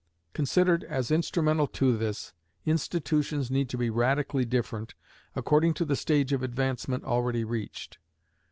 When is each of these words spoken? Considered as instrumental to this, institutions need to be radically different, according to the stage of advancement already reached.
Considered 0.33 0.83
as 0.85 1.11
instrumental 1.11 1.67
to 1.67 1.95
this, 1.95 2.33
institutions 2.65 3.51
need 3.51 3.69
to 3.69 3.77
be 3.77 3.91
radically 3.91 4.43
different, 4.45 4.95
according 5.35 5.75
to 5.75 5.85
the 5.85 5.95
stage 5.95 6.33
of 6.33 6.41
advancement 6.41 7.03
already 7.03 7.43
reached. 7.43 7.99